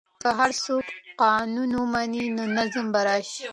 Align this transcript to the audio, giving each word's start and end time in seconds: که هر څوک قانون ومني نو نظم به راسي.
که 0.21 0.29
هر 0.39 0.51
څوک 0.63 0.85
قانون 1.21 1.71
ومني 1.79 2.23
نو 2.35 2.43
نظم 2.57 2.85
به 2.93 2.99
راسي. 3.07 3.45